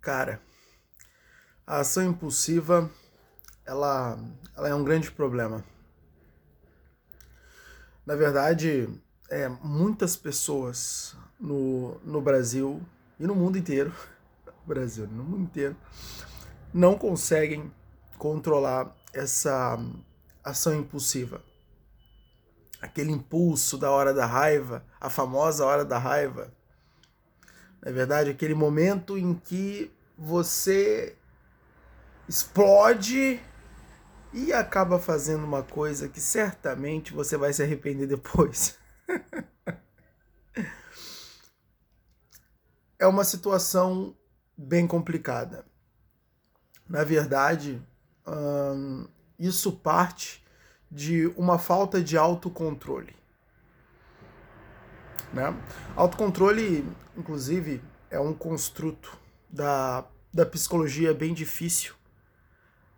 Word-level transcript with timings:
Cara, 0.00 0.40
a 1.66 1.80
ação 1.80 2.02
impulsiva, 2.02 2.90
ela, 3.66 4.18
ela 4.56 4.68
é 4.68 4.74
um 4.74 4.82
grande 4.82 5.10
problema. 5.10 5.62
Na 8.06 8.16
verdade, 8.16 8.88
é, 9.28 9.46
muitas 9.48 10.16
pessoas 10.16 11.14
no, 11.38 12.00
no 12.02 12.20
Brasil 12.22 12.80
e 13.18 13.26
no 13.26 13.34
mundo 13.34 13.58
inteiro, 13.58 13.94
Brasil, 14.66 15.06
no 15.06 15.22
mundo 15.22 15.42
inteiro, 15.42 15.76
não 16.72 16.96
conseguem 16.96 17.70
controlar 18.16 18.96
essa 19.12 19.78
ação 20.42 20.74
impulsiva. 20.74 21.42
Aquele 22.80 23.12
impulso 23.12 23.76
da 23.76 23.90
hora 23.90 24.14
da 24.14 24.24
raiva, 24.24 24.82
a 24.98 25.10
famosa 25.10 25.66
hora 25.66 25.84
da 25.84 25.98
raiva, 25.98 26.50
na 27.82 27.90
verdade, 27.90 28.30
aquele 28.30 28.54
momento 28.54 29.16
em 29.16 29.34
que 29.34 29.90
você 30.16 31.16
explode 32.28 33.40
e 34.32 34.52
acaba 34.52 34.98
fazendo 34.98 35.44
uma 35.44 35.62
coisa 35.62 36.08
que 36.08 36.20
certamente 36.20 37.12
você 37.12 37.36
vai 37.36 37.52
se 37.52 37.62
arrepender 37.62 38.06
depois. 38.06 38.78
é 42.98 43.06
uma 43.06 43.24
situação 43.24 44.14
bem 44.56 44.86
complicada. 44.86 45.64
Na 46.86 47.02
verdade, 47.02 47.82
hum, 48.26 49.08
isso 49.38 49.72
parte 49.72 50.44
de 50.90 51.26
uma 51.28 51.58
falta 51.58 52.02
de 52.02 52.18
autocontrole. 52.18 53.19
Né? 55.32 55.54
Autocontrole, 55.94 56.84
inclusive, 57.16 57.82
é 58.10 58.18
um 58.18 58.34
construto 58.34 59.16
da, 59.48 60.04
da 60.32 60.44
psicologia 60.44 61.14
bem 61.14 61.32
difícil 61.32 61.94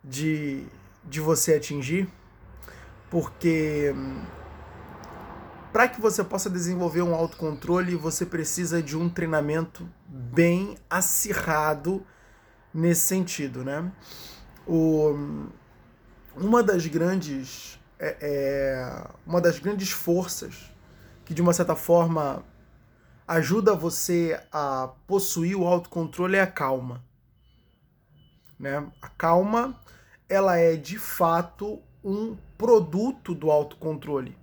de, 0.02 0.64
de 1.04 1.20
você 1.20 1.54
atingir, 1.54 2.08
porque 3.10 3.94
para 5.72 5.88
que 5.88 6.00
você 6.00 6.22
possa 6.24 6.50
desenvolver 6.50 7.02
um 7.02 7.14
autocontrole, 7.14 7.94
você 7.94 8.26
precisa 8.26 8.82
de 8.82 8.96
um 8.96 9.08
treinamento 9.08 9.88
bem 10.06 10.76
acirrado 10.88 12.04
nesse 12.72 13.02
sentido, 13.02 13.64
né? 13.64 13.90
O, 14.66 15.46
uma 16.36 16.62
das 16.62 16.86
grandes 16.86 17.78
é, 17.98 18.16
é, 18.20 19.04
uma 19.24 19.40
das 19.40 19.60
grandes 19.60 19.90
forças 19.90 20.71
que 21.32 21.34
de 21.34 21.40
uma 21.40 21.54
certa 21.54 21.74
forma 21.74 22.44
ajuda 23.26 23.74
você 23.74 24.38
a 24.52 24.90
possuir 25.06 25.56
o 25.56 25.66
autocontrole 25.66 26.36
é 26.36 26.42
a 26.42 26.46
calma. 26.46 27.02
Né? 28.58 28.86
A 29.00 29.08
calma, 29.08 29.80
ela 30.28 30.58
é 30.58 30.76
de 30.76 30.98
fato 30.98 31.80
um 32.04 32.36
produto 32.58 33.34
do 33.34 33.50
autocontrole. 33.50 34.36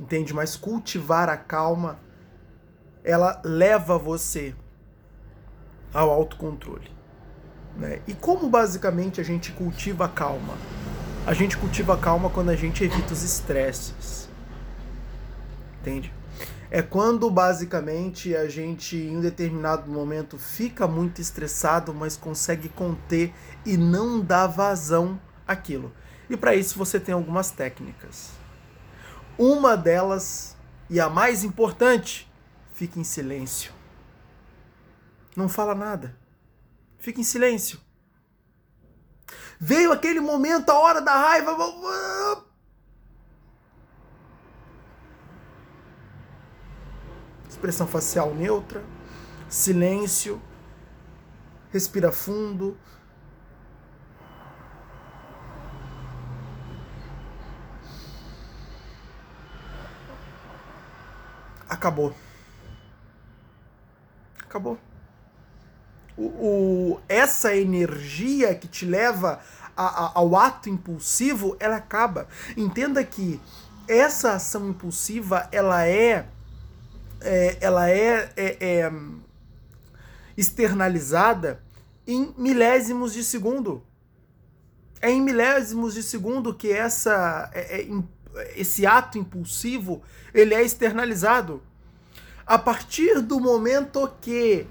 Entende? 0.00 0.34
Mas 0.34 0.56
cultivar 0.56 1.28
a 1.28 1.36
calma, 1.36 2.00
ela 3.04 3.40
leva 3.44 3.96
você 3.96 4.52
ao 5.94 6.10
autocontrole. 6.10 6.90
Né? 7.76 8.02
E 8.08 8.14
como 8.14 8.50
basicamente 8.50 9.20
a 9.20 9.24
gente 9.24 9.52
cultiva 9.52 10.06
a 10.06 10.08
calma? 10.08 10.54
A 11.24 11.32
gente 11.32 11.56
cultiva 11.56 11.94
a 11.94 11.98
calma 11.98 12.28
quando 12.30 12.48
a 12.48 12.56
gente 12.56 12.82
evita 12.82 13.12
os 13.12 13.22
estresses 13.22 14.29
entende? 15.80 16.12
É 16.70 16.82
quando 16.82 17.28
basicamente 17.28 18.36
a 18.36 18.48
gente 18.48 18.96
em 18.96 19.16
um 19.16 19.20
determinado 19.20 19.90
momento 19.90 20.38
fica 20.38 20.86
muito 20.86 21.20
estressado, 21.20 21.92
mas 21.92 22.16
consegue 22.16 22.68
conter 22.68 23.34
e 23.66 23.76
não 23.76 24.20
dá 24.20 24.46
vazão 24.46 25.20
àquilo. 25.46 25.92
E 26.28 26.36
para 26.36 26.54
isso 26.54 26.78
você 26.78 27.00
tem 27.00 27.12
algumas 27.12 27.50
técnicas. 27.50 28.30
Uma 29.36 29.76
delas, 29.76 30.56
e 30.88 31.00
a 31.00 31.08
mais 31.08 31.42
importante, 31.42 32.30
fica 32.72 33.00
em 33.00 33.04
silêncio. 33.04 33.72
Não 35.34 35.48
fala 35.48 35.74
nada. 35.74 36.16
Fica 36.98 37.20
em 37.20 37.24
silêncio. 37.24 37.80
Veio 39.58 39.92
aquele 39.92 40.20
momento, 40.20 40.70
a 40.70 40.78
hora 40.78 41.00
da 41.00 41.14
raiva 41.14 41.54
expressão 47.60 47.86
facial 47.86 48.34
neutra, 48.34 48.82
silêncio, 49.46 50.40
respira 51.70 52.10
fundo. 52.10 52.74
Acabou. 61.68 62.14
Acabou. 64.42 64.78
O, 66.16 66.24
o, 66.24 67.00
essa 67.08 67.54
energia 67.54 68.54
que 68.54 68.66
te 68.66 68.86
leva 68.86 69.38
a, 69.76 69.84
a, 69.84 70.12
ao 70.14 70.34
ato 70.34 70.70
impulsivo, 70.70 71.56
ela 71.60 71.76
acaba. 71.76 72.26
Entenda 72.56 73.04
que 73.04 73.38
essa 73.86 74.32
ação 74.32 74.68
impulsiva, 74.70 75.46
ela 75.52 75.86
é 75.86 76.26
é, 77.20 77.58
ela 77.60 77.88
é, 77.90 78.32
é, 78.36 78.56
é, 78.60 78.92
externalizada 80.36 81.62
em 82.06 82.34
milésimos 82.36 83.12
de 83.12 83.22
segundo. 83.22 83.82
É 85.00 85.10
em 85.10 85.20
milésimos 85.20 85.94
de 85.94 86.02
segundo 86.02 86.54
que 86.54 86.70
essa, 86.70 87.50
é, 87.54 87.82
é 87.82 87.88
esse 88.56 88.86
ato 88.86 89.18
impulsivo 89.18 90.02
ele 90.32 90.54
é 90.54 90.62
externalizado. 90.62 91.62
A 92.46 92.58
partir 92.58 93.20
do 93.20 93.38
momento 93.38 94.10
que 94.20 94.66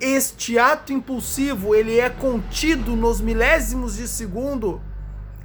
este 0.00 0.58
ato 0.58 0.92
impulsivo 0.92 1.74
ele 1.74 1.98
é 1.98 2.10
contido 2.10 2.96
nos 2.96 3.20
milésimos 3.20 3.96
de 3.96 4.08
segundo, 4.08 4.80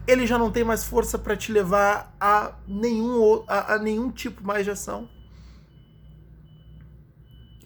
ele 0.07 0.25
já 0.25 0.37
não 0.37 0.51
tem 0.51 0.63
mais 0.63 0.83
força 0.83 1.19
para 1.19 1.35
te 1.35 1.51
levar 1.51 2.15
a 2.19 2.53
nenhum, 2.67 3.43
a, 3.47 3.75
a 3.75 3.77
nenhum 3.77 4.09
tipo 4.09 4.43
mais 4.43 4.63
de 4.63 4.71
ação 4.71 5.09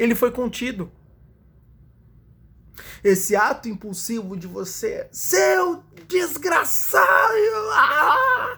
ele 0.01 0.15
foi 0.15 0.31
contido. 0.31 0.91
Esse 3.03 3.35
ato 3.35 3.69
impulsivo 3.69 4.35
de 4.35 4.47
você, 4.47 5.07
seu 5.11 5.83
desgraçado, 6.07 7.05
ah, 7.73 8.57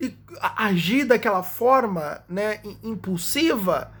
e 0.00 0.16
agir 0.40 1.04
daquela 1.04 1.42
forma, 1.42 2.24
né, 2.26 2.60
impulsiva, 2.82 3.92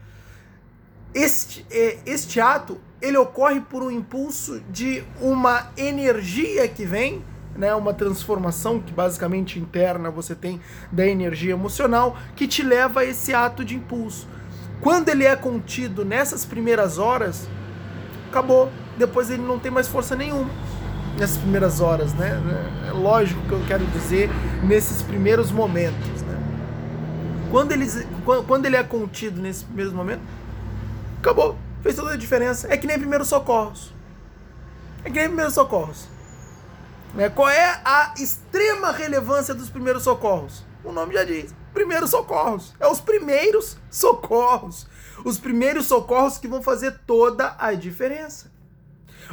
este, 1.14 1.66
é, 1.70 1.98
este 2.06 2.40
ato 2.40 2.80
ele 3.02 3.18
ocorre 3.18 3.60
por 3.60 3.82
um 3.82 3.90
impulso 3.90 4.60
de 4.70 5.04
uma 5.20 5.70
energia 5.76 6.66
que 6.68 6.86
vem, 6.86 7.22
né, 7.54 7.74
uma 7.74 7.92
transformação 7.92 8.80
que 8.80 8.94
basicamente 8.94 9.58
interna 9.58 10.10
você 10.10 10.34
tem 10.34 10.58
da 10.90 11.06
energia 11.06 11.52
emocional 11.52 12.16
que 12.34 12.48
te 12.48 12.62
leva 12.62 13.00
a 13.00 13.04
esse 13.04 13.34
ato 13.34 13.62
de 13.62 13.74
impulso. 13.74 14.26
Quando 14.80 15.08
ele 15.08 15.24
é 15.24 15.34
contido 15.34 16.04
nessas 16.04 16.44
primeiras 16.44 16.98
horas, 16.98 17.48
acabou. 18.28 18.70
Depois 18.96 19.30
ele 19.30 19.42
não 19.42 19.58
tem 19.58 19.70
mais 19.70 19.88
força 19.88 20.16
nenhuma 20.16 20.50
nessas 21.18 21.36
primeiras 21.36 21.80
horas, 21.80 22.14
né? 22.14 22.40
É 22.86 22.92
lógico 22.92 23.40
que 23.42 23.52
eu 23.52 23.62
quero 23.66 23.84
dizer 23.86 24.30
nesses 24.62 25.02
primeiros 25.02 25.50
momentos, 25.50 26.22
né? 26.22 26.38
Quando 27.50 27.72
ele, 27.72 27.86
quando 28.46 28.66
ele 28.66 28.76
é 28.76 28.82
contido 28.82 29.40
nesses 29.40 29.62
primeiros 29.62 29.92
momentos, 29.92 30.24
acabou. 31.18 31.58
Fez 31.82 31.94
toda 31.96 32.12
a 32.12 32.16
diferença. 32.16 32.72
É 32.72 32.76
que 32.76 32.86
nem 32.86 32.98
primeiros 32.98 33.28
socorros. 33.28 33.92
É 35.04 35.10
que 35.10 35.18
nem 35.18 35.28
primeiros 35.28 35.54
socorros. 35.54 36.06
Né? 37.14 37.28
Qual 37.28 37.48
é 37.48 37.80
a 37.84 38.14
extrema 38.18 38.92
relevância 38.92 39.54
dos 39.54 39.70
primeiros 39.70 40.02
socorros? 40.02 40.64
O 40.84 40.92
nome 40.92 41.14
já 41.14 41.24
diz 41.24 41.54
primeiros 41.78 42.10
socorros. 42.10 42.74
É 42.80 42.88
os 42.88 43.00
primeiros 43.00 43.76
socorros. 43.88 44.88
Os 45.24 45.38
primeiros 45.38 45.86
socorros 45.86 46.36
que 46.36 46.48
vão 46.48 46.60
fazer 46.60 46.98
toda 47.06 47.54
a 47.56 47.72
diferença. 47.72 48.50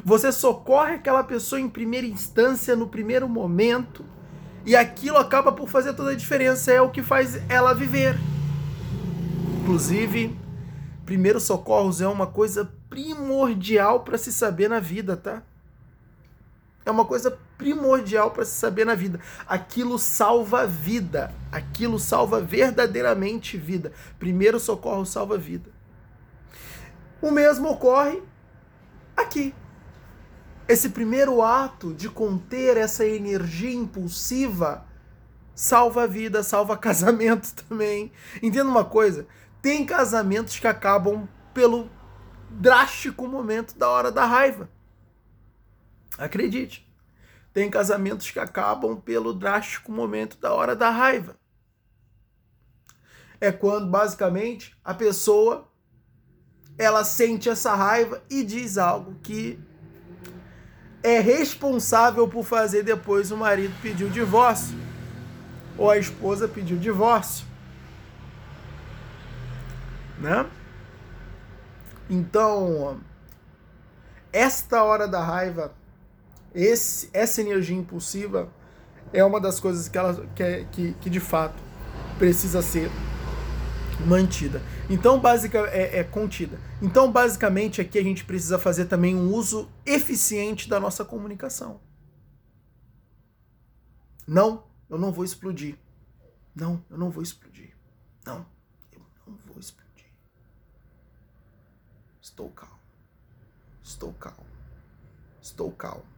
Você 0.04 0.32
socorre 0.32 0.96
aquela 0.96 1.24
pessoa 1.24 1.60
em 1.60 1.68
primeira 1.68 2.06
instância, 2.06 2.76
no 2.76 2.88
primeiro 2.88 3.28
momento, 3.28 4.06
e 4.64 4.76
aquilo 4.76 5.18
acaba 5.18 5.52
por 5.52 5.68
fazer 5.68 5.94
toda 5.94 6.12
a 6.12 6.16
diferença. 6.16 6.72
É 6.72 6.80
o 6.80 6.92
que 6.92 7.02
faz 7.02 7.42
ela 7.50 7.74
viver. 7.74 8.16
Inclusive, 9.62 10.38
primeiros 11.04 11.44
socorros 11.44 12.00
é 12.00 12.08
uma 12.08 12.28
coisa 12.28 12.72
primordial 12.90 14.02
para 14.02 14.20
se 14.20 14.32
saber 14.32 14.70
na 14.70 14.80
vida, 14.80 15.18
tá? 15.18 15.42
É 16.86 16.92
uma 16.92 17.06
coisa 17.06 17.40
primordial 17.58 18.32
para 18.32 18.46
se 18.46 18.52
saber 18.52 18.86
na 18.86 18.96
vida. 18.96 19.20
Aquilo 19.48 19.98
salva 19.98 20.66
vida. 20.66 21.34
Aquilo 21.52 22.00
salva 22.00 22.42
verdadeiramente 22.42 23.58
vida. 23.58 23.92
Primeiro 24.20 24.60
socorro 24.60 25.06
salva 25.06 25.38
vida. 25.38 25.70
O 27.22 27.32
mesmo 27.32 27.70
ocorre 27.70 28.22
aqui. 29.16 29.54
esse 30.68 30.90
primeiro 30.90 31.42
ato 31.42 31.94
de 31.94 32.10
conter 32.10 32.76
essa 32.78 33.06
energia 33.06 33.74
impulsiva 33.74 34.86
salva 35.56 36.04
a 36.04 36.08
vida, 36.08 36.44
salva 36.44 36.78
casamento 36.78 37.54
também. 37.54 38.12
Entenda 38.44 38.70
uma 38.70 38.84
coisa: 38.84 39.26
tem 39.62 39.86
casamentos 39.86 40.60
que 40.60 40.68
acabam 40.68 41.28
pelo 41.54 41.90
drástico 42.50 43.28
momento 43.28 43.78
da 43.78 43.90
hora 43.90 44.12
da 44.12 44.26
raiva. 44.26 44.70
Acredite. 46.18 46.85
Tem 47.56 47.70
casamentos 47.70 48.30
que 48.32 48.38
acabam 48.38 48.98
pelo 49.00 49.34
drástico 49.34 49.90
momento 49.90 50.38
da 50.38 50.54
hora 50.54 50.76
da 50.76 50.90
raiva. 50.90 51.38
É 53.40 53.50
quando 53.50 53.90
basicamente 53.90 54.78
a 54.84 54.94
pessoa 54.94 55.66
ela 56.78 57.06
sente 57.06 57.48
essa 57.48 57.74
raiva 57.74 58.22
e 58.30 58.44
diz 58.44 58.78
algo 58.78 59.16
que 59.24 59.58
é 61.02 61.22
responsável 61.22 62.28
por 62.28 62.44
fazer 62.44 62.84
depois 62.84 63.32
o 63.32 63.38
marido 63.38 63.74
pedir 63.82 64.04
o 64.04 64.10
divórcio 64.10 64.78
ou 65.78 65.90
a 65.90 65.98
esposa 65.98 66.50
pedir 66.50 66.74
o 66.74 66.80
divórcio. 66.80 67.48
Né? 70.20 70.46
Então, 72.10 73.00
esta 74.34 74.84
hora 74.84 75.08
da 75.08 75.24
raiva 75.24 75.74
esse, 76.56 77.10
essa 77.12 77.42
energia 77.42 77.76
impulsiva 77.76 78.50
é 79.12 79.24
uma 79.24 79.42
das 79.42 79.60
coisas 79.60 79.90
que, 79.90 79.98
ela, 79.98 80.26
que, 80.34 80.42
é, 80.42 80.66
que, 80.72 80.94
que 80.94 81.10
de 81.10 81.20
fato 81.20 81.62
precisa 82.18 82.62
ser 82.62 82.90
mantida. 84.08 84.62
Então, 84.90 85.20
básica 85.20 85.60
é, 85.70 86.00
é, 86.00 86.04
contida. 86.04 86.58
Então, 86.82 87.12
basicamente, 87.12 87.82
aqui 87.82 88.00
a 88.00 88.04
gente 88.04 88.24
precisa 88.24 88.58
fazer 88.58 88.86
também 88.86 89.16
um 89.16 89.34
uso 89.34 89.70
eficiente 89.86 90.70
da 90.70 90.80
nossa 90.80 91.04
comunicação. 91.04 91.82
Não, 94.26 94.64
eu 94.90 94.98
não 94.98 95.12
vou 95.12 95.26
explodir. 95.26 95.78
Não, 96.56 96.84
eu 96.90 96.98
não 96.98 97.10
vou 97.10 97.22
explodir. 97.22 97.76
Não, 98.26 98.46
eu 98.94 99.02
não 99.28 99.38
vou 99.46 99.60
explodir. 99.60 100.06
Estou 102.22 102.50
calmo. 102.50 102.80
Estou 103.84 104.14
calmo. 104.14 104.46
Estou 105.42 105.72
calmo. 105.72 106.15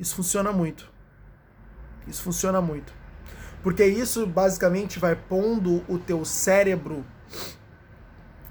Isso 0.00 0.14
funciona 0.14 0.50
muito. 0.50 0.90
Isso 2.08 2.22
funciona 2.22 2.58
muito. 2.62 2.90
Porque 3.62 3.84
isso 3.84 4.26
basicamente 4.26 4.98
vai 4.98 5.14
pondo 5.14 5.84
o 5.86 5.98
teu 5.98 6.24
cérebro 6.24 7.04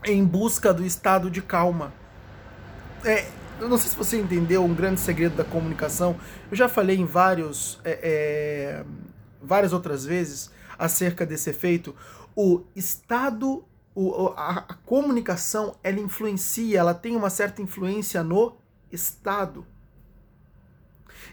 em 0.05 0.23
busca 0.23 0.71
do 0.71 0.85
estado 0.85 1.31
de 1.31 1.41
calma. 1.41 1.91
É, 3.03 3.27
eu 3.59 3.67
não 3.67 3.79
sei 3.79 3.89
se 3.89 3.95
você 3.95 4.19
entendeu 4.21 4.63
um 4.63 4.75
grande 4.75 4.99
segredo 5.01 5.35
da 5.35 5.43
comunicação. 5.43 6.15
Eu 6.51 6.55
já 6.55 6.69
falei 6.69 6.97
em 6.97 7.05
vários, 7.05 7.81
é, 7.83 7.99
é, 8.03 8.85
várias 9.41 9.73
outras 9.73 10.05
vezes 10.05 10.51
acerca 10.77 11.25
desse 11.25 11.49
efeito. 11.49 11.95
O 12.35 12.61
estado, 12.75 13.65
o, 13.95 14.27
a, 14.37 14.65
a 14.69 14.73
comunicação, 14.85 15.75
ela 15.83 15.99
influencia, 15.99 16.77
ela 16.77 16.93
tem 16.93 17.15
uma 17.15 17.31
certa 17.31 17.59
influência 17.59 18.23
no 18.23 18.55
estado. 18.91 19.65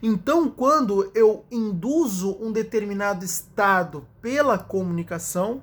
Então, 0.03 0.49
quando 0.49 1.11
eu 1.15 1.45
induzo 1.51 2.37
um 2.41 2.53
determinado 2.53 3.25
estado 3.25 4.07
pela 4.21 4.59
comunicação, 4.59 5.63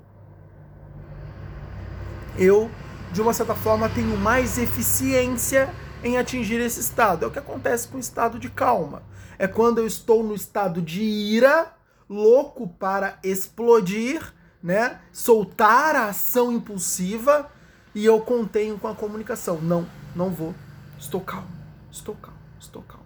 eu, 2.38 2.70
de 3.12 3.22
uma 3.22 3.34
certa 3.34 3.54
forma, 3.54 3.90
tenho 3.90 4.18
mais 4.18 4.58
eficiência 4.58 5.74
em 6.04 6.18
atingir 6.18 6.60
esse 6.60 6.80
estado. 6.80 7.26
É 7.26 7.28
o 7.28 7.32
que 7.32 7.40
acontece 7.40 7.88
com 7.88 7.98
o 7.98 8.00
estado 8.00 8.40
de 8.40 8.50
calma. 8.50 9.04
É 9.38 9.48
quando 9.48 9.80
eu 9.80 9.88
estou 9.88 10.24
no 10.24 10.34
estado 10.34 10.82
de 10.82 11.04
ira, 11.04 11.74
louco 12.10 12.68
para 12.68 13.18
explodir, 13.24 14.34
né? 14.62 15.00
Soltar 15.12 15.96
a 15.96 16.08
ação 16.08 16.52
impulsiva 16.52 17.50
e 17.94 18.06
eu 18.06 18.20
contenho 18.22 18.78
com 18.78 18.88
a 18.88 18.96
comunicação. 18.96 19.62
Não, 19.62 19.88
não 20.16 20.30
vou. 20.30 20.54
Estou 20.98 21.22
calmo. 21.22 21.48
Estou 21.92 22.16
calmo. 22.16 22.40
Estou 22.60 22.82
calmo. 22.84 23.03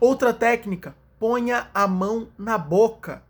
Outra 0.00 0.32
técnica, 0.32 0.94
ponha 1.18 1.68
a 1.74 1.86
mão 1.86 2.28
na 2.38 2.58
boca. 2.58 3.22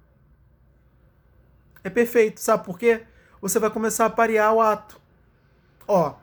É 1.83 1.91
perfeito, 1.91 2.41
sabe 2.41 2.65
por 2.65 2.79
quê? 2.79 3.05
Você 3.41 3.59
vai 3.59 3.71
começar 3.71 4.07
a 4.07 4.11
parear 4.11 4.53
o 4.53 4.61
ato. 4.61 5.01
Ó, 5.87 6.15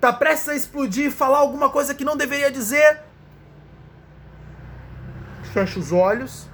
tá 0.00 0.12
prestes 0.12 0.48
a 0.48 0.54
explodir, 0.54 1.10
falar 1.12 1.38
alguma 1.38 1.68
coisa 1.68 1.94
que 1.94 2.04
não 2.04 2.16
deveria 2.16 2.50
dizer. 2.50 3.02
Fecha 5.52 5.78
os 5.78 5.92
olhos. 5.92 6.48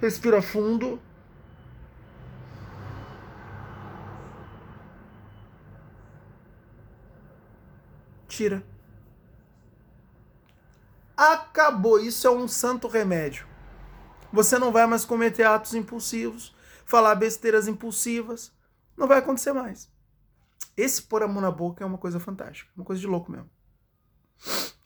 Respira 0.00 0.42
fundo. 0.42 1.00
Tira. 8.28 8.62
Acabou. 11.64 11.98
Isso 11.98 12.26
é 12.26 12.30
um 12.30 12.46
santo 12.46 12.88
remédio. 12.88 13.46
Você 14.30 14.58
não 14.58 14.70
vai 14.70 14.86
mais 14.86 15.02
cometer 15.02 15.44
atos 15.44 15.72
impulsivos, 15.72 16.54
falar 16.84 17.14
besteiras 17.14 17.66
impulsivas. 17.66 18.52
Não 18.94 19.08
vai 19.08 19.18
acontecer 19.18 19.54
mais. 19.54 19.90
Esse 20.76 21.00
pôr 21.00 21.22
a 21.22 21.28
mão 21.28 21.40
na 21.40 21.50
boca 21.50 21.82
é 21.82 21.86
uma 21.86 21.96
coisa 21.96 22.20
fantástica, 22.20 22.70
uma 22.76 22.84
coisa 22.84 23.00
de 23.00 23.06
louco 23.06 23.32
mesmo. 23.32 23.48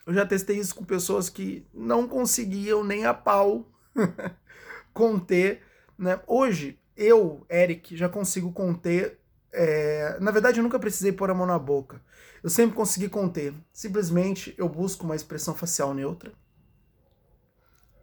Eu 0.06 0.14
já 0.14 0.24
testei 0.24 0.56
isso 0.56 0.72
com 0.72 0.84
pessoas 0.84 1.28
que 1.28 1.66
não 1.74 2.06
conseguiam 2.06 2.84
nem 2.84 3.06
a 3.06 3.12
pau 3.12 3.68
conter. 4.94 5.64
Né? 5.98 6.20
Hoje, 6.28 6.78
eu, 6.96 7.44
Eric, 7.50 7.96
já 7.96 8.08
consigo 8.08 8.52
conter. 8.52 9.18
É... 9.52 10.16
Na 10.20 10.30
verdade, 10.30 10.60
eu 10.60 10.62
nunca 10.62 10.78
precisei 10.78 11.10
pôr 11.10 11.28
a 11.28 11.34
mão 11.34 11.46
na 11.46 11.58
boca. 11.58 12.00
Eu 12.40 12.48
sempre 12.48 12.76
consegui 12.76 13.08
conter. 13.08 13.52
Simplesmente 13.72 14.54
eu 14.56 14.68
busco 14.68 15.04
uma 15.04 15.16
expressão 15.16 15.56
facial 15.56 15.92
neutra. 15.92 16.32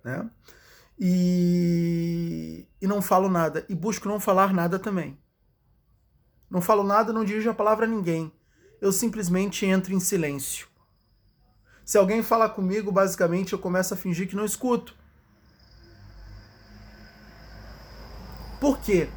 Né? 0.05 0.29
E, 0.99 2.67
e 2.79 2.85
não 2.85 3.01
falo 3.01 3.27
nada. 3.27 3.65
E 3.67 3.73
busco 3.73 4.07
não 4.07 4.19
falar 4.19 4.53
nada 4.53 4.77
também. 4.77 5.17
Não 6.47 6.61
falo 6.61 6.83
nada, 6.83 7.11
não 7.11 7.25
dirijo 7.25 7.49
a 7.49 7.55
palavra 7.55 7.87
a 7.87 7.89
ninguém. 7.89 8.31
Eu 8.79 8.91
simplesmente 8.91 9.65
entro 9.65 9.93
em 9.93 9.99
silêncio. 9.99 10.67
Se 11.83 11.97
alguém 11.97 12.21
fala 12.21 12.47
comigo, 12.47 12.91
basicamente 12.91 13.53
eu 13.53 13.59
começo 13.59 13.95
a 13.95 13.97
fingir 13.97 14.29
que 14.29 14.35
não 14.35 14.45
escuto. 14.45 14.95
Por 18.61 18.79
quê? 18.79 19.09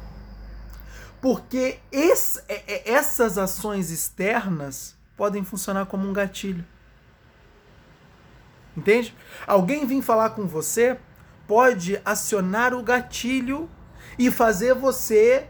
Porque 1.21 1.79
esse, 1.91 2.39
é, 2.47 2.63
é, 2.67 2.91
essas 2.91 3.37
ações 3.37 3.91
externas 3.91 4.95
podem 5.15 5.43
funcionar 5.43 5.85
como 5.85 6.07
um 6.07 6.13
gatilho. 6.13 6.65
Entende? 8.75 9.15
Alguém 9.45 9.85
vir 9.85 10.01
falar 10.01 10.31
com 10.31 10.45
você 10.47 10.97
pode 11.47 11.99
acionar 12.05 12.73
o 12.73 12.83
gatilho 12.83 13.69
e 14.17 14.29
fazer 14.29 14.73
você 14.73 15.47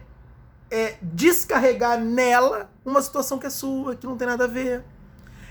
é, 0.71 0.95
descarregar 1.01 1.99
nela 1.99 2.69
uma 2.85 3.01
situação 3.01 3.37
que 3.37 3.47
é 3.47 3.49
sua, 3.49 3.95
que 3.95 4.05
não 4.05 4.17
tem 4.17 4.27
nada 4.27 4.45
a 4.45 4.47
ver. 4.47 4.83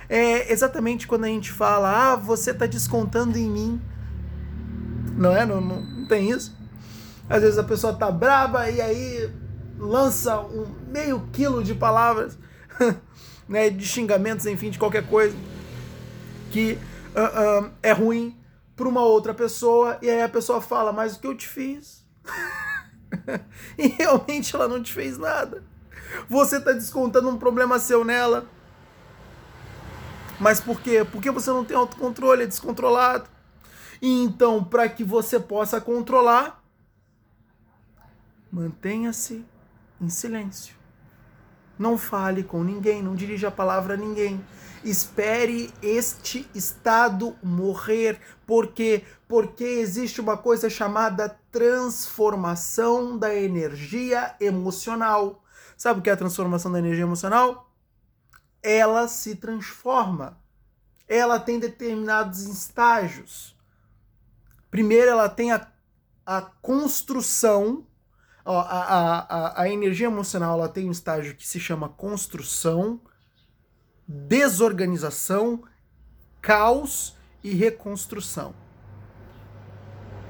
É 0.09 0.51
exatamente 0.51 1.07
quando 1.07 1.25
a 1.25 1.29
gente 1.29 1.53
fala, 1.53 2.13
ah, 2.13 2.17
você 2.17 2.53
está 2.53 2.67
descontando 2.67 3.37
em 3.37 3.51
mim. 3.51 3.81
Não 5.17 5.37
é? 5.37 5.45
Não, 5.45 5.61
não, 5.61 5.83
não 5.83 6.09
tem 6.09 6.31
isso. 6.31 6.57
Às 7.29 7.43
vezes 7.43 7.59
a 7.59 7.65
pessoa 7.65 7.93
tá 7.93 8.11
braba 8.11 8.71
e 8.71 8.81
aí 8.81 9.31
lança 9.79 10.41
um 10.41 10.67
meio 10.91 11.29
quilo 11.33 11.63
de 11.63 11.75
palavras 11.75 12.39
né, 13.49 13.69
de 13.69 13.87
xingamentos, 13.87 14.47
enfim, 14.47 14.71
de 14.71 14.79
qualquer 14.79 15.07
coisa 15.07 15.37
que 16.51 16.79
uh, 17.15 17.65
uh, 17.67 17.73
é 17.83 17.93
ruim 17.93 18.37
para 18.77 18.89
uma 18.89 19.03
outra 19.03 19.35
pessoa, 19.35 19.99
e 20.01 20.09
aí 20.09 20.23
a 20.23 20.29
pessoa 20.29 20.61
fala, 20.61 20.93
mas 20.93 21.17
o 21.17 21.21
que 21.21 21.27
eu 21.27 21.37
te 21.37 21.49
fiz? 21.49 22.05
e 23.77 23.89
realmente 23.89 24.55
ela 24.55 24.69
não 24.69 24.83
te 24.83 24.93
fez 24.93 25.19
nada. 25.19 25.65
Você 26.29 26.57
está 26.57 26.73
descontando 26.73 27.29
um 27.29 27.39
problema 27.39 27.79
seu 27.79 28.05
nela. 28.05 28.47
Mas 30.41 30.61
por 30.61 30.81
quê? 30.81 31.05
Porque 31.05 31.31
você 31.31 31.51
não 31.51 31.65
tem 31.65 31.77
autocontrole, 31.77 32.45
é 32.45 32.47
descontrolado. 32.47 33.29
E 34.01 34.23
então, 34.23 34.63
para 34.63 34.89
que 34.89 35.03
você 35.03 35.41
possa 35.41 35.81
controlar, 35.81 36.63
mantenha-se 38.51 39.45
em 40.01 40.09
silêncio. 40.09 40.78
Não 41.79 41.97
fale 41.97 42.43
com 42.43 42.65
ninguém, 42.65 43.03
não 43.03 43.15
dirija 43.15 43.49
a 43.49 43.53
palavra 43.53 43.95
a 43.95 43.97
ninguém. 43.97 44.45
Espere 44.85 45.73
este 45.83 46.49
estado 46.55 47.37
morrer. 47.43 48.21
Por 48.47 48.69
quê? 48.69 49.05
Porque 49.27 49.65
existe 49.65 50.21
uma 50.21 50.37
coisa 50.37 50.71
chamada 50.71 51.39
transformação 51.51 53.19
da 53.19 53.35
energia 53.35 54.35
emocional. 54.41 55.43
Sabe 55.77 56.01
o 56.01 56.03
que 56.03 56.11
é 56.11 56.13
a 56.13 56.17
transformação 56.17 56.73
da 56.73 56.79
energia 56.79 57.05
emocional? 57.05 57.71
Ela 58.63 59.07
se 59.09 59.37
transforma. 59.37 60.39
ela 61.09 61.41
tem 61.41 61.59
determinados 61.59 62.41
estágios. 62.43 63.57
Primeiro, 64.71 65.11
ela 65.11 65.29
tem 65.29 65.53
a, 65.53 65.67
a 66.27 66.43
construção, 66.43 67.87
ó, 68.49 68.61
a, 68.61 69.19
a, 69.19 69.63
a 69.63 69.71
energia 69.71 70.07
emocional 70.07 70.59
ela 70.59 70.71
tem 70.71 70.89
um 70.89 70.91
estágio 70.91 71.35
que 71.35 71.47
se 71.47 71.61
chama 71.61 71.91
construção, 71.91 72.99
desorganização, 74.07 75.63
caos 76.41 77.15
e 77.45 77.53
reconstrução. 77.53 78.55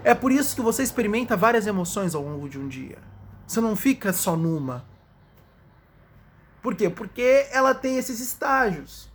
É 0.03 0.15
por 0.17 0.33
isso 0.33 0.57
que 0.57 0.61
você 0.61 0.83
experimenta 0.83 1.37
várias 1.37 1.69
emoções 1.69 2.13
ao 2.13 2.23
longo 2.23 2.49
de 2.49 2.59
um 2.59 2.67
dia. 2.67 2.99
Você 3.47 3.61
não 3.61 3.77
fica 3.77 4.13
só 4.13 4.37
numa. 4.37 4.85
Por 6.61 6.75
quê? 6.75 6.91
Porque 6.91 7.47
ela 7.53 7.73
tem 7.73 7.99
esses 7.99 8.19
estágios. 8.19 9.09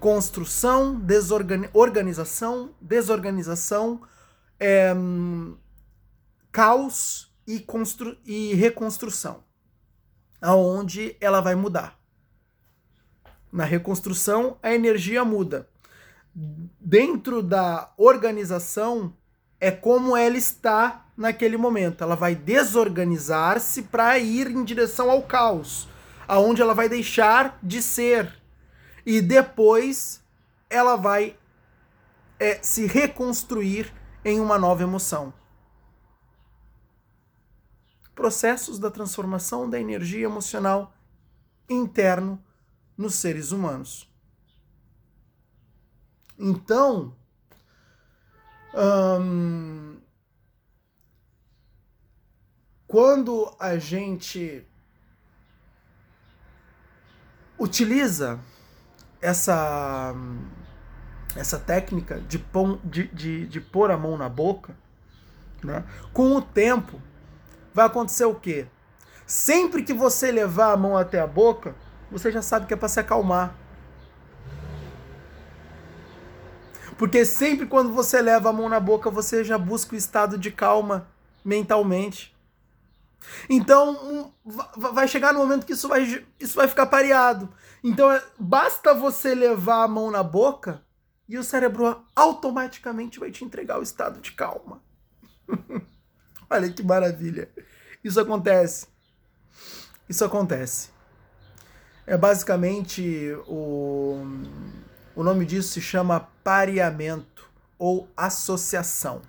Construção, 0.00 0.94
desorganização, 0.94 2.74
desorganização, 2.80 4.00
é, 4.58 4.94
caos 6.50 7.25
e, 7.46 7.60
constru 7.60 8.16
e 8.24 8.54
reconstrução. 8.54 9.44
Aonde 10.40 11.16
ela 11.20 11.40
vai 11.40 11.54
mudar. 11.54 11.98
Na 13.52 13.64
reconstrução, 13.64 14.58
a 14.62 14.74
energia 14.74 15.24
muda. 15.24 15.68
Dentro 16.34 17.42
da 17.42 17.92
organização, 17.96 19.14
é 19.60 19.70
como 19.70 20.16
ela 20.16 20.36
está 20.36 21.06
naquele 21.16 21.56
momento. 21.56 22.02
Ela 22.02 22.14
vai 22.14 22.34
desorganizar-se 22.34 23.82
para 23.82 24.18
ir 24.18 24.50
em 24.50 24.64
direção 24.64 25.10
ao 25.10 25.22
caos, 25.22 25.88
aonde 26.28 26.60
ela 26.60 26.74
vai 26.74 26.88
deixar 26.88 27.58
de 27.62 27.80
ser. 27.80 28.34
E 29.04 29.20
depois 29.20 30.22
ela 30.68 30.96
vai 30.96 31.36
é, 32.38 32.58
se 32.60 32.86
reconstruir 32.86 33.92
em 34.24 34.40
uma 34.40 34.58
nova 34.58 34.82
emoção. 34.82 35.32
Processos 38.16 38.80
da 38.80 38.90
transformação 38.90 39.70
da 39.70 39.78
energia 39.78 40.24
emocional 40.24 40.92
interno 41.68 42.42
nos 42.96 43.14
seres 43.14 43.52
humanos. 43.52 44.10
Então, 46.38 47.14
hum, 49.20 49.98
quando 52.86 53.54
a 53.60 53.76
gente 53.78 54.66
utiliza 57.58 58.40
essa 59.20 60.14
essa 61.34 61.58
técnica 61.58 62.18
de, 62.20 62.42
de, 62.82 63.08
de, 63.08 63.46
de 63.46 63.60
pôr 63.60 63.90
a 63.90 63.96
mão 63.98 64.16
na 64.16 64.26
boca, 64.26 64.74
né? 65.62 65.84
com 66.12 66.34
o 66.34 66.40
tempo 66.40 66.98
vai 67.76 67.84
acontecer 67.84 68.24
o 68.24 68.34
quê? 68.34 68.66
Sempre 69.26 69.82
que 69.82 69.92
você 69.92 70.32
levar 70.32 70.72
a 70.72 70.76
mão 70.78 70.96
até 70.96 71.20
a 71.20 71.26
boca, 71.26 71.74
você 72.10 72.32
já 72.32 72.40
sabe 72.40 72.64
que 72.64 72.72
é 72.72 72.76
para 72.76 72.88
se 72.88 72.98
acalmar. 72.98 73.54
Porque 76.96 77.26
sempre 77.26 77.66
quando 77.66 77.92
você 77.92 78.22
leva 78.22 78.48
a 78.48 78.52
mão 78.52 78.66
na 78.70 78.80
boca, 78.80 79.10
você 79.10 79.44
já 79.44 79.58
busca 79.58 79.94
o 79.94 79.98
estado 79.98 80.38
de 80.38 80.50
calma 80.50 81.06
mentalmente. 81.44 82.34
Então, 83.46 84.32
vai 84.76 85.06
chegar 85.06 85.34
no 85.34 85.40
momento 85.40 85.66
que 85.66 85.74
isso 85.74 85.86
vai, 85.86 86.24
isso 86.40 86.56
vai 86.56 86.68
ficar 86.68 86.86
pareado. 86.86 87.52
Então, 87.84 88.10
é, 88.10 88.24
basta 88.38 88.94
você 88.94 89.34
levar 89.34 89.82
a 89.82 89.88
mão 89.88 90.10
na 90.10 90.22
boca 90.22 90.82
e 91.28 91.36
o 91.36 91.44
cérebro 91.44 92.02
automaticamente 92.14 93.20
vai 93.20 93.30
te 93.30 93.44
entregar 93.44 93.78
o 93.78 93.82
estado 93.82 94.18
de 94.18 94.32
calma. 94.32 94.80
Olha 96.50 96.70
que 96.70 96.82
maravilha. 96.82 97.48
Isso 98.02 98.20
acontece. 98.20 98.86
Isso 100.08 100.24
acontece. 100.24 100.90
É 102.06 102.16
basicamente 102.16 103.36
o, 103.48 104.24
o 105.14 105.24
nome 105.24 105.44
disso 105.44 105.70
se 105.70 105.80
chama 105.80 106.28
pareamento 106.44 107.50
ou 107.78 108.08
associação. 108.16 109.22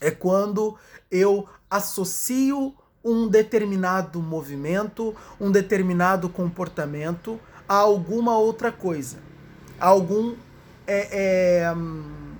É 0.00 0.10
quando 0.10 0.78
eu 1.10 1.46
associo 1.68 2.74
um 3.04 3.28
determinado 3.28 4.20
movimento, 4.20 5.14
um 5.38 5.50
determinado 5.50 6.28
comportamento 6.28 7.38
a 7.68 7.76
alguma 7.76 8.38
outra 8.38 8.72
coisa, 8.72 9.18
a 9.78 9.86
algum 9.86 10.34
é, 10.86 11.62
é, 11.62 11.74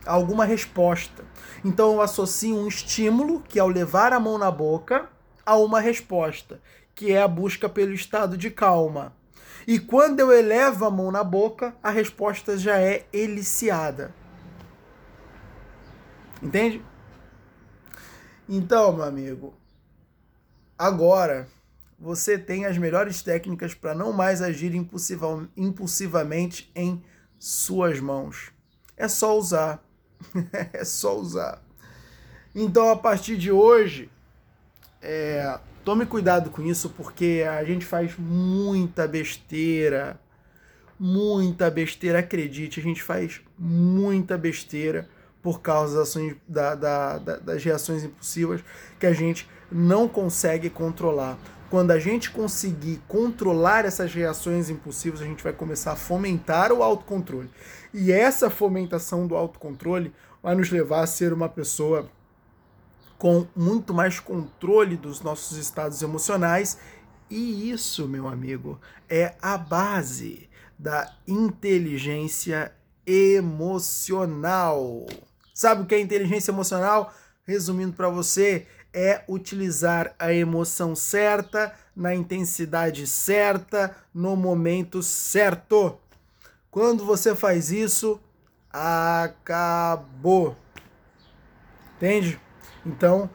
alguma 0.07 0.45
resposta. 0.45 1.25
Então 1.65 1.95
eu 1.95 2.01
associo 2.01 2.57
um 2.57 2.69
estímulo, 2.69 3.41
que 3.41 3.59
é 3.59 3.65
o 3.65 3.69
levar 3.69 4.13
a 4.13 4.21
mão 4.21 4.39
na 4.39 4.51
boca, 4.51 5.09
a 5.45 5.57
uma 5.57 5.81
resposta 5.81 6.61
que 7.01 7.13
é 7.13 7.23
a 7.23 7.27
busca 7.27 7.67
pelo 7.67 7.95
estado 7.95 8.37
de 8.37 8.51
calma. 8.51 9.17
E 9.67 9.79
quando 9.79 10.21
eu 10.21 10.31
elevo 10.31 10.85
a 10.85 10.91
mão 10.91 11.11
na 11.11 11.25
boca, 11.25 11.75
a 11.83 11.91
resposta 11.91 12.59
já 12.59 12.79
é 12.79 13.07
eliciada. 13.11 14.15
Entende? 16.43 16.85
Então, 18.47 18.93
meu 18.93 19.05
amigo, 19.05 19.55
agora 20.79 21.49
você 21.99 22.39
tem 22.39 22.67
as 22.67 22.77
melhores 22.77 23.23
técnicas 23.23 23.73
para 23.73 23.95
não 23.95 24.13
mais 24.13 24.43
agir 24.43 24.75
impulsivamente 25.57 26.71
em 26.75 27.03
suas 27.39 27.99
mãos. 27.99 28.53
É 28.95 29.09
só 29.09 29.39
usar. 29.39 29.83
é 30.73 30.85
só 30.85 31.19
usar. 31.19 31.63
Então, 32.55 32.91
a 32.91 32.97
partir 32.97 33.37
de 33.37 33.51
hoje, 33.53 34.11
é, 35.01 35.59
Tome 35.85 36.05
cuidado 36.05 36.51
com 36.51 36.63
isso, 36.63 36.91
porque 36.91 37.43
a 37.49 37.65
gente 37.65 37.87
faz 37.87 38.13
muita 38.19 39.09
besteira. 39.09 40.21
Muita 40.99 41.71
besteira, 41.71 42.19
acredite, 42.19 42.79
a 42.79 42.83
gente 42.83 43.03
faz 43.03 43.41
muita 43.59 44.37
besteira 44.37 45.09
por 45.43 45.63
causa 45.63 45.99
das, 45.99 46.09
ações, 46.11 46.37
da, 46.47 46.75
da, 46.75 47.19
da, 47.19 47.37
das 47.39 47.65
reações 47.65 48.05
impulsivas 48.05 48.61
que 48.99 49.07
a 49.07 49.13
gente 49.15 49.49
não 49.73 50.07
consegue 50.07 50.69
controlar. 50.69 51.39
Quando 51.71 51.93
a 51.93 52.01
gente 52.01 52.33
conseguir 52.33 53.01
controlar 53.07 53.85
essas 53.85 54.13
reações 54.13 54.69
impulsivas, 54.69 55.23
a 55.23 55.25
gente 55.25 55.45
vai 55.45 55.53
começar 55.53 55.93
a 55.93 55.97
fomentar 55.97 56.73
o 56.73 56.83
autocontrole. 56.83 57.49
E 57.95 58.11
essa 58.11 58.51
fomentação 58.51 59.25
do 59.25 59.37
autocontrole 59.37 60.13
vai 60.43 60.57
nos 60.57 60.71
levar 60.71 61.03
a 61.03 61.07
ser 61.07 61.33
uma 61.33 61.49
pessoa 61.49 62.11
com 63.17 63.47
muito 63.55 63.95
mais 63.95 64.19
controle 64.19 64.97
dos 64.97 65.21
nossos 65.21 65.57
estados 65.57 66.03
emocionais. 66.03 66.77
E 67.31 67.71
isso, 67.71 68.09
meu 68.09 68.27
amigo, 68.27 68.81
é 69.09 69.37
a 69.41 69.57
base 69.57 70.51
da 70.77 71.15
inteligência 71.29 72.73
emocional. 73.07 75.07
Sabe 75.55 75.83
o 75.83 75.87
que 75.87 75.95
é 75.95 76.01
inteligência 76.01 76.51
emocional? 76.51 77.15
Resumindo 77.51 77.95
para 77.95 78.09
você, 78.09 78.65
é 78.95 79.25
utilizar 79.27 80.15
a 80.21 80.33
emoção 80.33 80.95
certa, 80.95 81.75
na 81.97 82.15
intensidade 82.15 83.09
certa, 83.09 83.97
no 84.15 84.37
momento 84.37 85.03
certo. 85.03 85.99
Quando 86.71 87.05
você 87.05 87.35
faz 87.35 87.73
isso, 87.73 88.21
acabou. 88.73 90.57
Entende? 91.97 92.41
Então, 92.87 93.29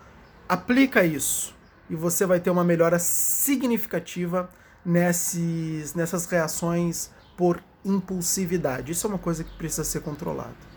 aplica 0.47 1.03
isso 1.03 1.53
e 1.89 1.95
você 1.95 2.25
vai 2.25 2.39
ter 2.39 2.51
uma 2.51 2.63
melhora 2.63 2.97
significativa 2.97 4.49
nesses, 4.85 5.93
nessas 5.93 6.25
reações 6.25 7.11
por 7.35 7.61
impulsividade. 7.83 8.93
Isso 8.93 9.07
é 9.07 9.09
uma 9.09 9.19
coisa 9.19 9.43
que 9.43 9.57
precisa 9.57 9.83
ser 9.83 9.99
controlada. 9.99 10.74